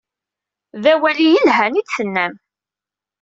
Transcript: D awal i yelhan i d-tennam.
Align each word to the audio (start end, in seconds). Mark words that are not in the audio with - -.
D 0.81 0.85
awal 0.93 1.17
i 1.21 1.27
yelhan 1.33 1.79
i 1.79 1.83
d-tennam. 1.85 2.33